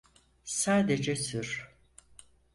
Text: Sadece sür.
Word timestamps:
Sadece 0.45 1.15
sür. 1.15 1.69